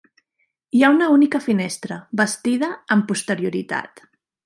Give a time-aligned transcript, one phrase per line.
[0.77, 4.07] Hi ha una única finestra, bastida amb posterioritat.